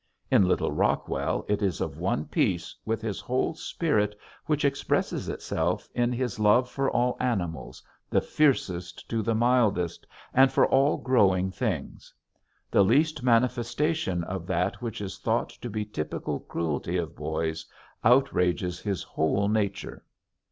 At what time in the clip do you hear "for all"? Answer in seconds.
6.67-7.17, 10.51-10.97